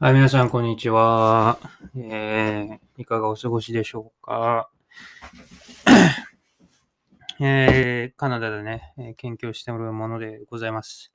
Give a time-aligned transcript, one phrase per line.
[0.00, 1.58] はい、皆さん、こんにちは。
[1.96, 4.70] えー、いかがお過ごしでしょうか？
[7.40, 11.12] えー、カナダでね、えー研究しておるものでございます。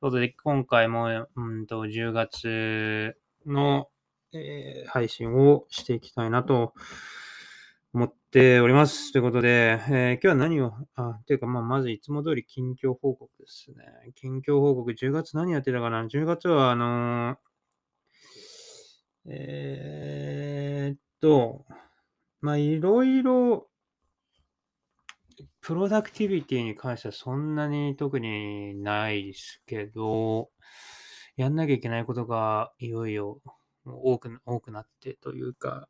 [0.00, 3.16] ということで、今回も、うんと、10月
[3.46, 3.90] の、
[4.32, 6.74] えー配信をしていきたいなと
[7.94, 9.12] 思っております。
[9.12, 13.84] ということで、えー今日は何を、あ、というか、まあ、まずいつも通り近況報告ですね。
[14.16, 17.45] 近況報告、10月何やってたかな ?10 月は、あのー
[19.28, 21.64] えーっと、
[22.40, 23.68] まあ、いろいろ、
[25.60, 30.50] プロダクティビティに関してはそんなに特にないですけど、
[31.36, 33.40] やんなきゃいけないことがいよいよ
[33.84, 35.88] 多く多くなってというか、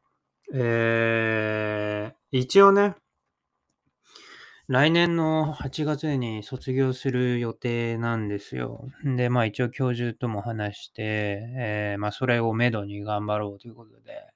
[0.52, 2.96] えー、一応ね、
[4.68, 8.88] 来年の8月に卒業する予定なんですよ。
[9.04, 11.02] で、まあ一応教授とも話して、
[11.56, 14.26] えーまあそれをめどに頑張ろうということで、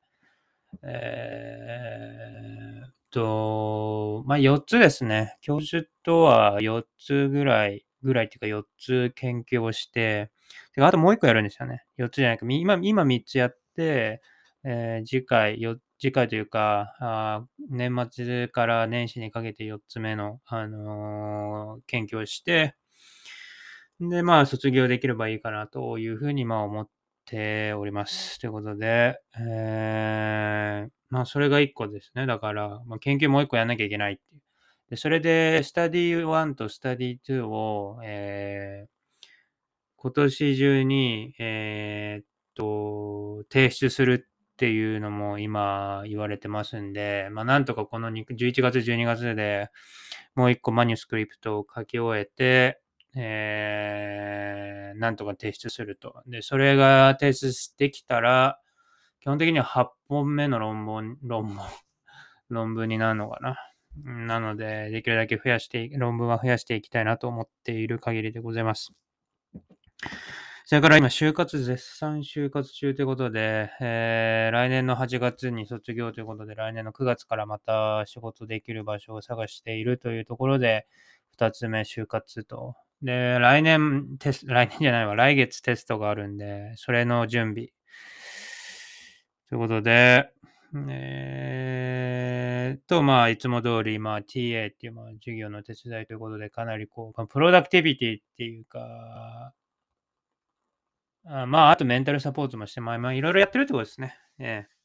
[0.85, 5.37] えーっと、まあ4つですね。
[5.41, 10.31] 教授とは4つぐらい、ぐらいっていうか4つ研究をして、
[10.75, 11.85] てあともう1個やるんですよね。
[11.99, 12.47] 4つじゃないか。
[12.49, 14.23] 今、今3つやって、
[14.65, 22.75] えー次回、よ次回というか、あー年末から年始にかけて4つ目の、あのー研究をして、
[24.01, 26.89] で、まあ、卒業できればいいかなというふうに、まあ、思っ
[27.27, 28.39] ております。
[28.41, 32.27] ということで、えーまあ、それが1個ですね。
[32.27, 34.41] だから、まあ、研究もう1個やんなきゃいけないっていう。
[34.91, 38.91] で、それで、スタディ1とスタディ2を、えー
[39.97, 44.29] 今年中に、えーっと、提出する
[44.61, 49.71] っていうのも今言われてますんで、まあ、なんとかこの11月、12月で
[50.35, 52.79] もう一個マニュスクリプトを書き終えて、
[53.17, 56.23] えーなんとか提出すると。
[56.27, 58.61] で、それが提出できたら、
[59.21, 61.57] 基本的には8本目の論文、論文、
[62.51, 63.57] 論文になるのかな。
[64.27, 68.93] なので、できるだけ増やして、論文は増やしていきたいなと思っている限りでございます。
[70.71, 80.87] それから今、就活、絶賛就活中ということで、えー来年の8月に卒業ということで、来年の9月からまた仕事できる場所を探しているというところで、
[81.37, 82.77] 2つ目、就活と。
[83.03, 87.71] で、来年テス、来年じゃないわ、来月テストがあるんで、それの準備。
[89.49, 90.31] ということで、
[90.89, 99.53] えー、と、まあ、いつも通り、まあ、TA っていう、まあ、授業の手伝いということで、かなりこう、プロダクティビティっていうか、
[101.33, 104.19] あまあ、あとメンタルサポートもして、まあ、いろいろやってるってことですね。
[104.41, 104.81] ええ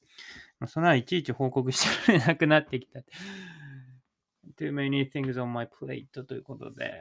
[0.60, 3.00] まあ、そんないちいち報告してられ なくなってきた。
[4.58, 6.94] too many things on my plate ということで、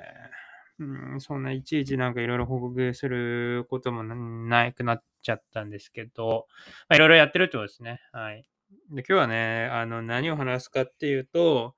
[0.78, 6.46] うん、そんないちいちなんかいろいろ報告することもななくなっちゃったんですけど、
[6.90, 8.00] いろいろやってるってことですね。
[8.12, 8.48] はい。
[8.90, 11.76] で、今日はね、あの、何を話すかっていうと、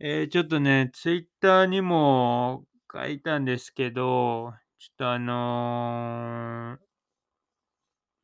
[0.00, 6.78] えーちょっとね、ツイッターにも書いたんですけど、ちょっとあの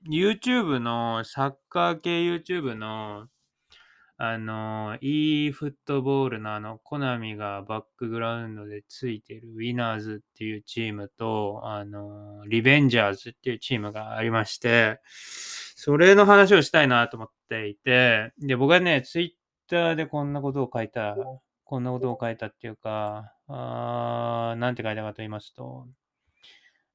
[0.09, 3.27] ー YouTube の、サッカー系 YouTube の、
[4.17, 21.17] あのー、e フットボールのあの、コナミがバックグラウンドでついてるウィナーズっていうチームと、あのーリベンジャーズっていうチームがありまして、それの話をしたいなと思っていて、で、僕はね、ツイッターでこんなことを書いた、
[21.65, 25.87] こんなことを書いたっていうか、あーなんて書いたかと言いますと、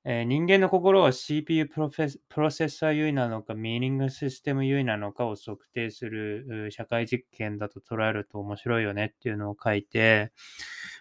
[0.04, 10.32] えー人間の心は CPU プロフェスプロセッサー優位なのか、ミーニングシステム優位なのかを測定する社会実験だと捉えると面白いよねっていうのを書いて、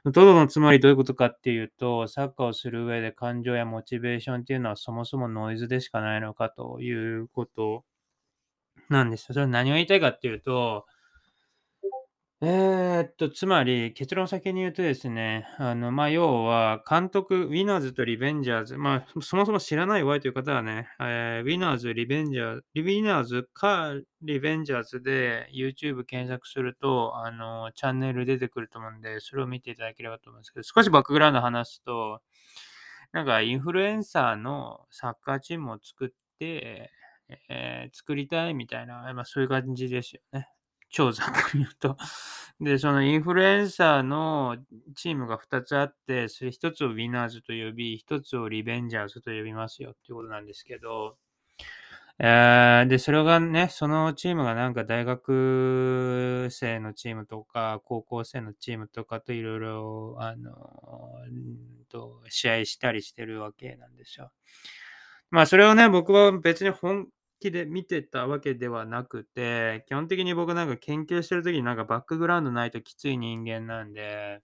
[0.04, 7.84] トドのつまりどういうことかっていうと、サッカーをする上で感情やモチベーションっていうのはそもそもノイズでしかないのかということ
[8.90, 9.26] なんですよ。
[9.28, 10.84] それは何を言いたいかっていうと、
[12.42, 23.92] えーっと、つまり、結論を先に言うとですね、あの、まあ、要は、監督、ウィナーズとリベンジャーズ、まあ、そもそも知らないわいという方はね、えーウィナーズ、リベンジャーズ、ウィナーズか
[24.22, 32.22] リベンジャーズで YouTube 検索すると、あの、チャンネル出てくると思うんで、それを見ていただければと思うんですけど、少しバックグラウンド話すと、
[33.12, 36.90] なんか、インフルエンサーのサッカーチームを作って、
[37.50, 40.48] えー作りたいみたいな、まあ、そういう感じですよね。
[40.90, 41.96] 超ざっくり言うと。
[42.60, 44.58] で、そのインフルエンサーの
[44.94, 51.16] チームが2つあって、それ1つをウィナーズと呼び、1つをリベンジャーズと呼びますよっていうことなんですけど、
[52.22, 60.52] えーで、それがね、そのチームがなんか大学生のチームとか、高校生のチームとかといろいろ、あの、
[61.88, 64.32] と、試合したりしてるわけなんですよ。
[65.30, 67.08] まあ、それをね、僕は別に本
[67.40, 74.42] 気で見てたわけではなくて、基本的に僕なんか研究してる時になんかバックグラウンドないときつい人間なんで、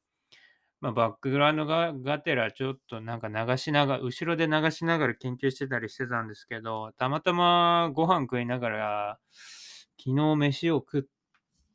[0.80, 9.20] まあ、バックグラウンドががてらちょっとなんか流しながら、後ろで流しながら研究してたりしてたんですけど、たまたまご飯食いながら、
[9.98, 11.02] 昨日飯を食っ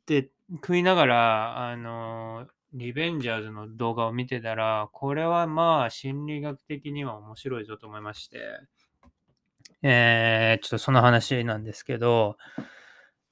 [0.06, 8.38] て、食いながら、あの、リベンジャーズの動画を見てたら、これはまあ心理学的には面白いぞと思いまして、
[9.82, 12.36] えー、ちょっとその話なんですけど、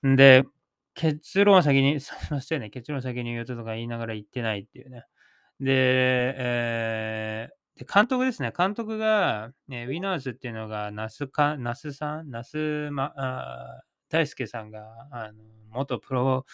[0.03, 0.45] で、
[0.95, 5.05] 結論先に、 すいませんね、結論先に言うととか言いながら言ってないっていうね。
[5.61, 8.53] で、えーで監督ですね。
[8.57, 16.45] 監督が、ね、ウィナーズっていうのが、那須か、那須さん、那須、ま、あ大輔さんが、あの、元プロ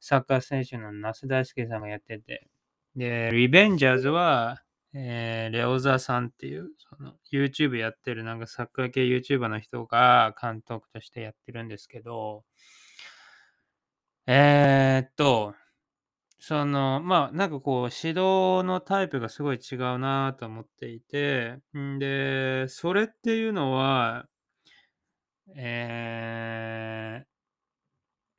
[0.00, 2.48] サッカー選手の那須大輔さんがやってて、
[2.96, 4.62] で、リベンジャーズは、
[4.94, 12.44] えーレオザさんっていう、その YouTube やってるなんかサッカー系 YouTuber の人が監督としてやってるんですけど、
[14.26, 15.54] えーっと、
[16.38, 24.26] その、まあ、なんかこう、指導のタイプがすごい違うなと思っていて、んで、それっていうのは、
[25.56, 27.24] え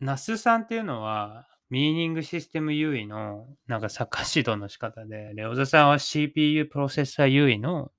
[0.02, 7.92] ー、ナスさんっていうのは、ミーニングシステム優位の、なんかサッカー指導の仕方で、レオザさんは CPU プロセッサー優位の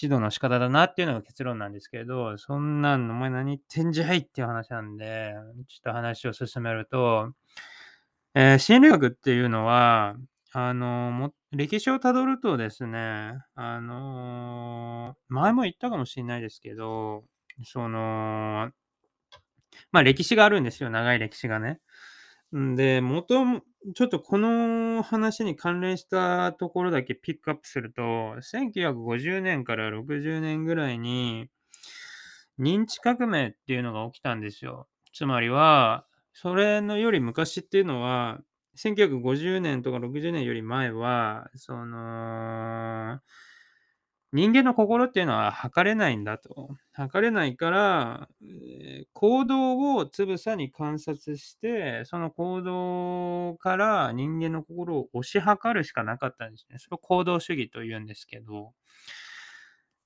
[0.00, 5.34] 指導の仕方だなっていうのが結論なんですけど、そんなん、お前何言ってんじゃいっていう話なんで、
[5.68, 7.32] ちょっと話を進めると、
[8.34, 10.16] えー心理学っていうのは、
[10.54, 17.24] あの歴史をたどるとですね、あの前も言ったかもしれないですけど、
[17.64, 18.70] その、
[19.92, 21.80] まあ歴史があるんですよ、長い歴史がね。
[22.58, 23.62] んで、元も、
[23.94, 31.48] ちょっとこの話に関連したところだけピックアップすると、1950年から60年ぐらいに、
[32.58, 34.88] 認知革命っていうのが起きたんですよ。
[35.12, 38.40] つまりは、それのより昔っていうのは、
[38.76, 43.20] 1950年とか60年より前は、その、
[44.32, 46.70] 人間の心っていうのは測れないんだと。
[46.92, 48.28] 測れないから、
[49.12, 56.78] 行動をつぶさに観察して、その行動から人間の心を推し量るしかなかったんですね。
[56.78, 58.72] それを行動主義と言うんですけど。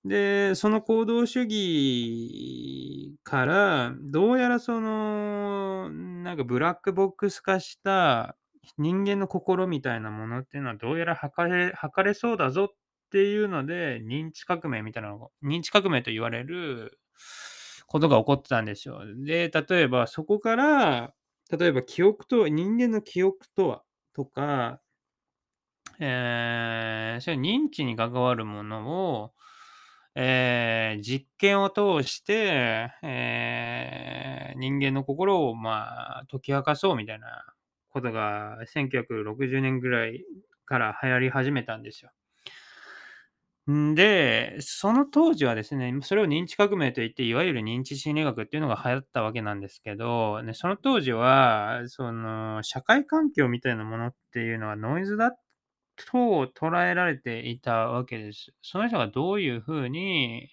[0.05, 8.37] で、その行動主義から、どうやらその、なんかブラックボックス化した
[8.79, 12.77] 人間の心みたいなものっていうのはどうやら測れ測れそうだぞっ
[13.17, 16.99] ていうので、認知革命みたいなのが、認知革命と言われる
[17.87, 19.01] ことが起こってたんですよ。
[19.25, 21.15] で、例えばそこから、
[21.51, 23.83] 例えば記憶と、人間の記憶とは、
[24.15, 24.81] とか、
[25.99, 29.33] えー、そういう認知に関わるものを、
[30.15, 37.45] えー実験を通して、えー人間の心を、まあ、解き明かそうみたいな
[37.91, 40.25] ことが1960年ぐらい
[40.65, 42.11] から流行り始めたんですよ。
[43.69, 55.33] で、その当時はですね、それを認知革命といって、いわゆる認知心理学っていうのが流行ったわけなんですけど、ね、その当時は、その、社会環境みたいなものっていうのはノイズだ
[55.97, 58.53] と捉えられていたわけです。
[58.63, 60.51] その人がどういうふうに、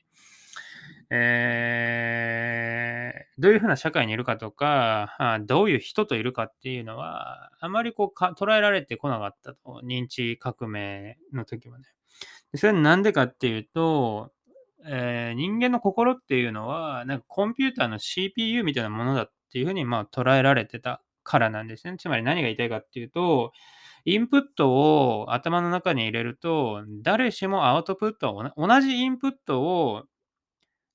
[1.10, 9.82] えーどういうふうな社会にいるかとか、どういう人といるかっていうのは、あまりこう捉えられてこなかったと。
[9.84, 11.86] 認知革命の時はね。
[12.56, 14.32] それはなんでかっていうと、
[14.86, 21.96] えー人間の心っていうのは、なんかコンピューターの CPU みたいなものだっていうふうにまあ捉えられてたからなんですね。
[21.98, 23.54] つまり何が言いたいかっていうと、
[24.06, 30.04] インプットを頭の中に入れると、誰しもアウトプットを、同じインプットを、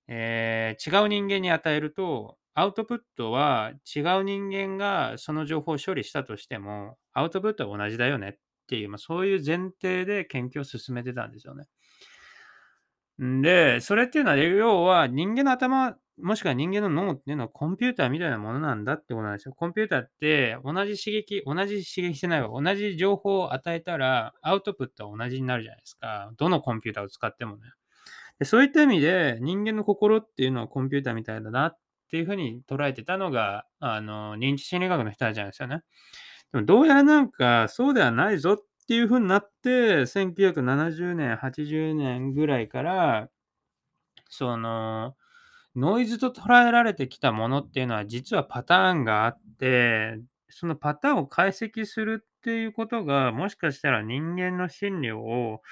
[0.08, 8.38] えー違う人間に与えると、アウトプットは違う人間がその情報を処理したとしても、アウトプットは同じだよねっ
[8.68, 11.66] ていう、まあ、そういう前提で研究を進めてたんですよね。
[13.18, 19.54] で、それっていうのは、要は人間の頭、もしくは人間の脳っていうのはコンピューターみたいなものなんだってことなんですよ。
[19.54, 22.60] コンピューターって同じ刺激、同じ刺激してないわ。
[22.60, 26.30] 同じ情報を与えたら、アウトプットは同じになるじゃないですか。
[26.36, 27.62] どのコンピューターを使ってもね。
[28.38, 31.78] でそういった意味で、人間の心っていうのはコンピューターみたいだなっ
[32.10, 35.82] ていうふうに捉えてたのが、あの、認知心理学の人たちなんですよね。
[36.52, 43.28] でもどうやらなんかそうではないぞっていうふうになって、1970年、80年ぐらいから、
[44.30, 45.16] その、
[45.76, 50.18] ノイズと捉えられてきたものっていうのは実はパターンがあって、
[50.50, 55.62] そのパターンを解析するっていうことが、もしかしたら人間の心理を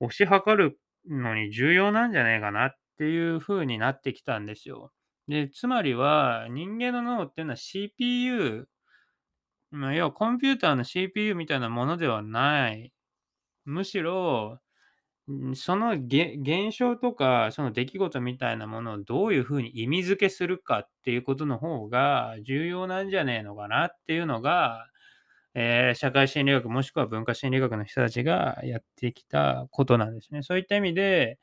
[0.00, 4.92] 推し量るのに重要なんじゃないかなっていう風になってきたんですよ。
[5.28, 8.68] で、つまりは、人間の脳っていうのは CPU、
[9.70, 12.92] まあ、要はコンピューターの CPU みたいなものではない。
[13.64, 14.60] むしろ、
[15.54, 24.86] その現象とか、その出来事みたいなものをどういうふうに意味付けするかっていうことの方が重要なんじゃねえのかなっていうのが、
[25.54, 30.42] えー、社会心理学もしくは文化心理学の人たちがやってきたことなんですね。
[30.42, 31.38] そういった意味で、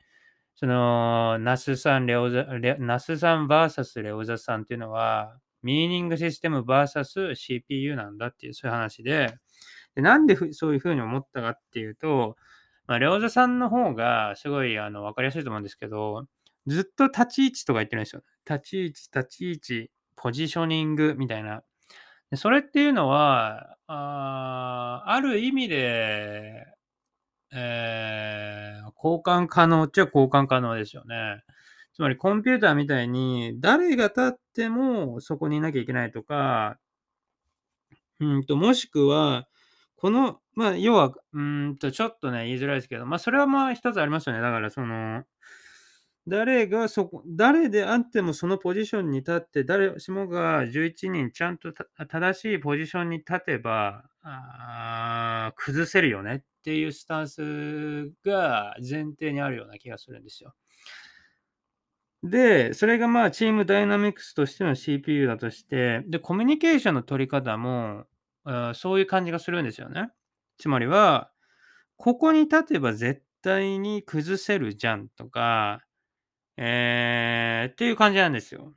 [0.56, 2.44] その、ナスさん、レオザ、
[2.78, 9.34] ナスさん VS レオザさんっていうのは、ミーニングシステム VS CPU なんだっていう、そういう話で、
[9.96, 12.36] でなんでそういうふうに思ったかっていうと、
[12.86, 16.26] まあ、レオザさんの方がすごいあの分かりやすいと思うんですけど、
[16.68, 18.22] ずっと立ち位置とか言ってるんですよ。
[18.48, 21.62] 立ち位置、立ち位置、ポジショニングみたいな。
[22.30, 26.66] でそれっていうのは、あある意味で、
[27.52, 31.42] えー、交換可能っちゃ交換可能ですよね。
[31.96, 36.76] つまりコンピューターみたいに誰が立ってもそこにいなきゃいけないとか、
[38.20, 39.48] うんと、もしくは、
[39.96, 44.42] この、まあ、要は、うんと、ちょっとね、言いづらいですけど、まあ、それはまあ、一つありますよね。
[44.42, 45.24] だから、その、
[46.28, 60.52] 誰がそこ、誰であってもそのポジションに立って、誰しもが11人ちゃんと正しいポジションに立てば、あ崩せるよねっていうスタンスが前提にあるような気がするんですよ。
[62.22, 68.06] で、それがまあチームダイナミクスとしての CPU だとして、で、コミュニケーションの取り方も、
[68.74, 70.10] そういう感じがするんですよね。
[70.58, 71.30] つまりは、
[71.96, 75.82] ここに立てば絶対に崩せるじゃんとか、
[76.56, 78.74] えー、っていう感じなんですよ。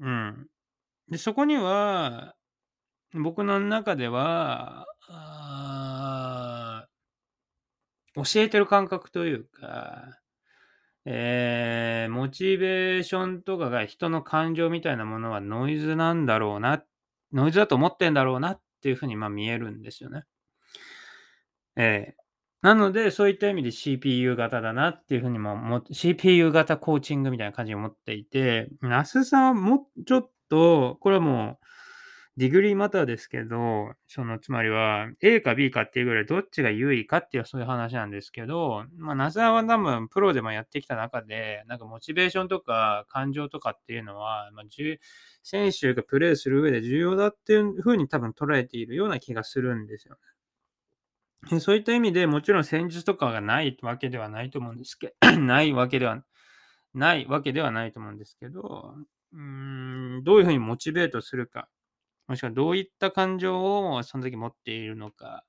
[0.00, 0.46] うん。
[1.08, 2.34] で、そこには、
[3.14, 4.86] 僕の中では、
[8.14, 10.18] 教えてる感覚というか、
[11.08, 16.82] えー、モチベーションとかが人の感情みたいなものはノイズなんだろうな、
[17.32, 20.24] ノイズだと思ってんだろうなっていうふうにまあ見えるんですよね。
[21.76, 22.26] えー、
[22.62, 31.65] なので、そういった意味で CPU 型だなっていうふうにも、CPU 型コーチングみたいな感じに思っていて、那須さんはもうちょっと、これはもう、
[32.38, 44.64] ディグリーマターですけど、その、つまりは A か B かっていうぐらいどっちが優位かっていうそういう話なんですけど、まあ、ナザーは多分プロでもやってきた中で、なんかモチベーションとか感情とかっていうのは、まあ、
[45.42, 50.16] 選手がプレーする上で重要だっていうふうに多分捉えているような気がするんですよ
[51.50, 51.60] ね。
[51.60, 56.22] そういった意味でもちろん戦術とかがないわけではないと思うんですけど、 ないわけでは
[56.92, 58.94] ないわけではないと思うんですけど、
[59.32, 59.40] うー
[60.20, 61.68] んどういうふうにモチベートするか。
[62.28, 65.44] もしくはどういった感情をその時持っているのか、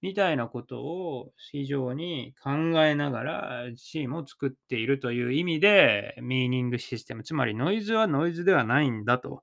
[0.00, 2.50] みたいなことを非常に考
[2.84, 9.42] えながらチームを作っているという意味で、ミーニングシステム、つまりノイズはノイズではないんだと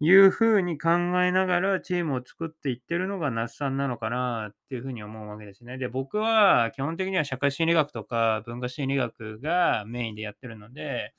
[0.00, 0.90] いうふうに考
[1.22, 5.76] えながらチームを作っていってるのが那須さんなのかなっていうふうに思うわけですね。
[5.76, 11.14] で、僕は基本的には社会心理学とか文化心理学がメインでやってるので、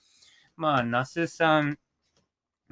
[0.56, 1.78] まあ、那須さん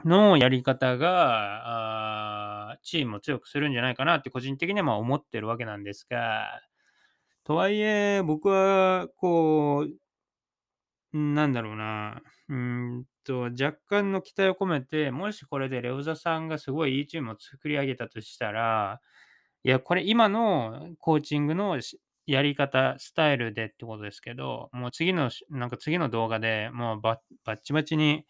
[0.05, 6.61] のやり方が、チームを強くするんじゃないかなって個人的には思ってるわけなんですが、
[7.43, 9.87] とはいえ、僕は、こ
[11.13, 19.01] う、なんだろうな、うんと、若干の期待を込めて、もしこれでレオザさんがすごいいいチームを作り上げたとしたら、
[19.63, 21.79] いや、これ今のコーチングの
[22.25, 28.25] やり方、スタイルでってことですけど、もう次の、なんか次の動画でもうバッチバチに、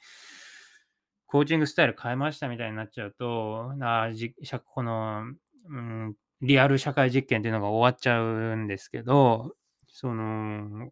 [1.27, 4.33] コーチングスタイル変えましたみたいになっちゃうと、あじ
[4.65, 5.23] この、
[5.69, 9.53] うん、リアル社会実験っていうのが終わっちゃうんですけど、
[9.89, 10.89] その、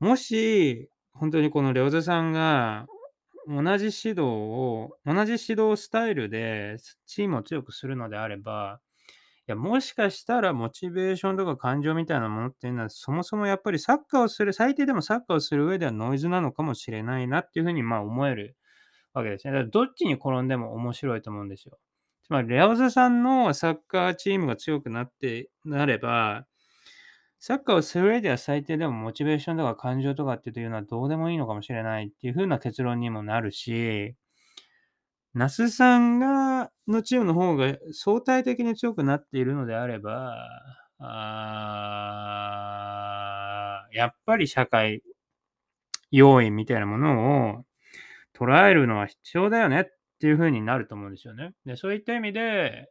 [0.00, 2.86] もし、本当にこのレオゼさんが
[3.46, 6.76] 同じ指導を、同じ指導スタイルで
[7.06, 8.80] チームを強くするのであれば、
[9.48, 18.56] いや、もしかしたらモチベーションとか感情みたいなものっていうのは、そもそもやっぱりサッカーをする、最低でもサッカーをする上ではノイズなのかもしれないなっていうふうにまあ思える
[19.14, 19.52] わけですね。
[19.52, 21.78] だからどっちに転んでも面白いと思うんですよ。
[22.24, 26.46] つまり、レアオザさんのサッカーチームが強くなってなれば、
[27.38, 34.14] サッカーをする上では最低でもモチベーションとか感情とかっていうのはどうでもいいのかもしれないっていう風な結論にもなるし、
[35.34, 40.48] 那須さんが、のチームの方が相対的に強くなっているのであれば、
[40.98, 42.22] あ
[43.92, 45.02] やっぱり社会
[46.10, 47.64] 要因みたいなものを
[48.38, 49.84] 捉えるのは必要だよねっ
[50.20, 51.52] ていう風になると思うんですよね。
[51.66, 52.90] で、そういった意味で、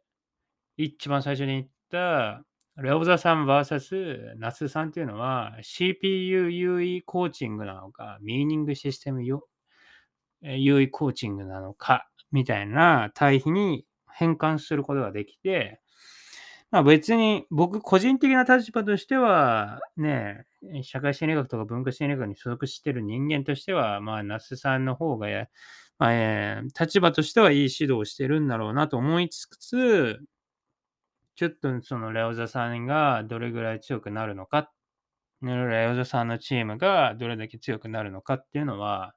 [0.76, 2.44] 一番最初に言った、
[2.76, 9.40] レオザさん VS ナスさんっていうのは CPU 優位コーチングなのか、ミーニングシステム優
[10.82, 15.80] 位コーチングなのか、みたいな対比に変換することができて、
[16.72, 20.46] まあ別に僕個人的な立場としては、ね、
[20.82, 25.28] 社会心理学とか文化心理学に所属してる人間としては、まあ、那須さんの方が、
[25.98, 30.20] まあえ、立場としてはいい指導をしてるんだろうなと思いつつ、
[31.36, 34.70] ちょっとそのレオザさんがどれぐらい強くなるのか、
[35.42, 39.14] レオザさんのチームがどれだけ強くなるのかっていうのは、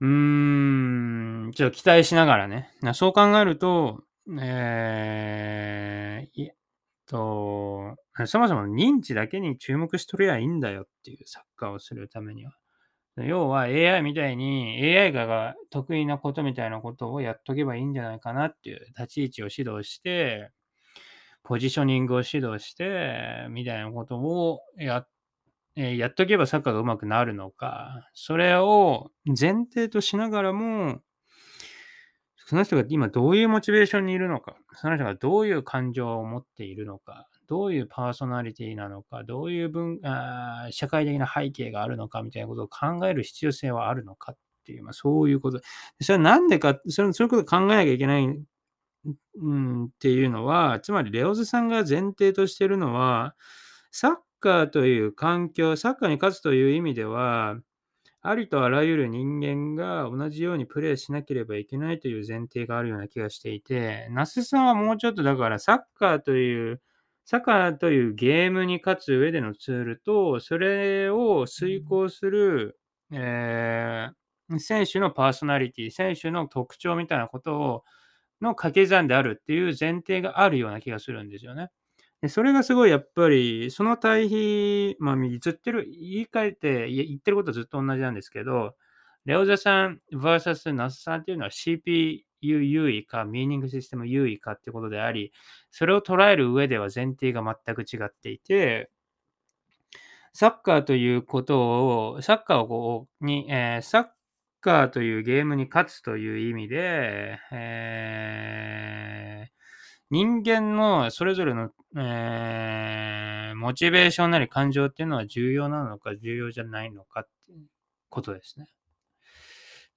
[0.00, 2.70] うーん、ちょっと期待しながらね。
[2.94, 4.04] そう考えると、
[4.40, 6.50] えー、
[7.12, 12.52] と、そもそも認知だけに注目しとりゃいいんだよっていうサッカーをするためには。
[13.16, 20.50] 要は AI みたいに AI が得意なことみたいなことをやっとけばいいんじゃないかなっていう立ち位置を指導して、
[21.42, 25.06] ポジショニングを指導して、みたいなことをや
[25.76, 31.00] えやっとけばサッカーが上手くなるのか、それを前提としながらも、
[32.46, 45.60] その人が今どういうモチベーションにいるのか、その人がどういう感情を持っているのか、どういうパーソナリティなのか、どういう文あ社会的な背景があるのかみたいなことを考える必要性はあるのかっていう、まあ、そういうこと。
[46.00, 53.34] それはなんでか、それそういうことを考えなきゃいけない、うん、っていうのは、つまりレオズさんが前提としているのは、
[53.90, 57.56] サッカーという環境、サッカーに勝つという意味では、
[58.24, 66.80] ありとあらゆる人間が同じようにプレーしなければいけないという前提があるような気がしていて、那須さんはもうちょっとだからサッカーという、
[67.24, 72.78] サッカーというゲームに勝つ上でのツールと、それを遂行する、
[73.10, 77.84] えー、選手のパーソナリティ、選手の特徴みたいなことを、
[78.40, 81.70] の掛け算であるっていう前提があるような気がするんですよね。
[82.22, 88.76] でそれがすごいやっぱり、その対比、まあ、ずってる、言い換えて、言ってることずっと同じなんですけど、
[89.24, 95.32] レオザさん vs ナスさんっていうのは CPU 優位か、ミーニングシステム優位かってことであり、
[95.72, 98.88] それを捉える上では前提が全く違っていて、
[100.32, 104.06] サッカーということを、サッカーをに、えー、サッ
[104.60, 109.61] カーというゲームに勝つという意味で、えー、
[110.12, 117.66] 人間のそれぞれの、えー、モチベーションなり感情っていうのは重要なのか重要じゃないのかっていう
[118.10, 118.66] ことですね。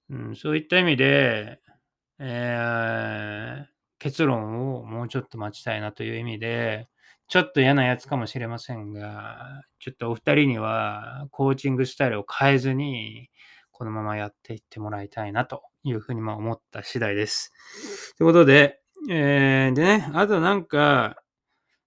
[0.08, 1.60] うん、そういった意味で、
[2.18, 3.66] えー、
[3.98, 6.88] 結論をもうちょっと待ちたいなという意味で、
[7.28, 13.28] ちょっと嫌なやつかもしれませんが、ちょっとお二人にはコーチングスタイルを変えずに、
[13.70, 17.52] このままやっていってもらいたいなというふうに思った次第です。
[18.16, 21.16] ということで、えー、でね、あとなんか、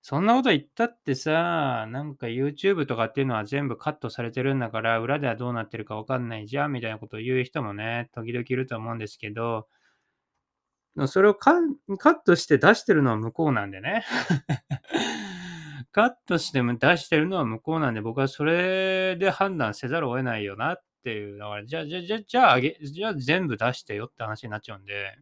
[0.01, 9.67] そんなこと言ったってさ、なんか YouTube とかっていうのは全部カットされてるんだから、裏ではどうなってるかわかんないじゃんみたいなことを言う人もね、時々いると思うんですけど、
[11.08, 14.05] それをカットして出してるのは向こうなんでね。
[15.91, 21.38] カットして出してるのは向こうなんで、僕はそれで判断せざるを得ないよなっていう。
[21.38, 25.17] だから、じゃあ、じゃあ、じゃあ、じゃあ、あげじゃあ全部出してよって話になっちゃうんで。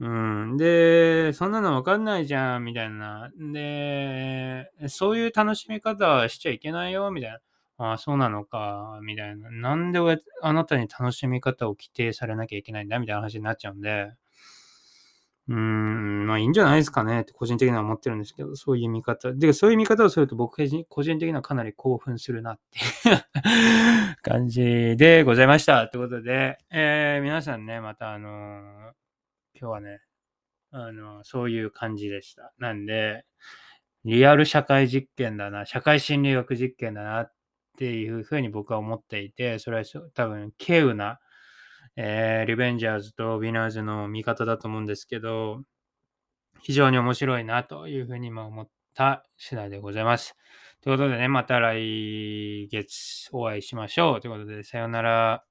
[0.00, 0.56] うん。
[0.56, 3.30] で、そんなのわかんないじゃん、みたいな。
[3.52, 7.38] で、そういう楽しみ方はしちゃいけないよ、みたいな。
[7.76, 9.50] ああ、そうなのか、みたいな。
[9.50, 10.00] なんで
[10.42, 14.12] あなたに楽しみ方を規定されなきゃいけないんだ、みたいな話になっちゃうんで。
[15.48, 19.34] うーん、まあいいんじゃないですかねって個人的には思ってるんですけど、そういう見方。
[19.34, 20.56] で、そういう見方をすると僕
[20.88, 25.88] 個人的にはかなり興奮するなっていう 感じでございました。
[25.88, 29.00] ということで、えー、皆さんね、またあのー
[29.60, 30.00] 今日はね、
[30.70, 32.54] あの、そういう感じでした。
[32.58, 33.24] なんで、
[34.04, 37.32] リアル社会実験だな、社会心理学実験だなっ
[37.76, 41.20] ていうふうに僕は思っていて、それは多分、稀有な、
[41.96, 45.62] えー、リベンジャーズとウィナーズの見方だと思うんですけど、
[46.62, 50.36] 非常に面白いなというふうにも思った次第でございます。
[50.82, 54.20] ということでね、また来月お会いしましょう。
[54.20, 55.49] ということで、さよなら。